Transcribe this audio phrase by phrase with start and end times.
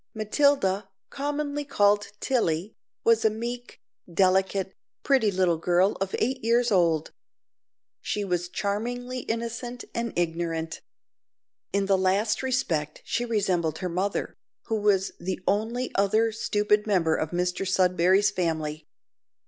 [0.15, 3.79] Matilda, commonly called Tilly, was a meek,
[4.11, 7.11] delicate, pretty little girl of eight years old.
[8.01, 10.81] She was charmingly innocent and ignorant.
[11.71, 14.33] In the last respect she resembled her mother,
[14.63, 18.87] who was the only other stupid member of Mr Sudberry's family.